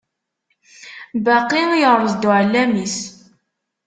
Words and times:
Baqi 1.25 1.61
yerreẓ-d 1.81 2.23
uɛellam-is. 2.29 2.97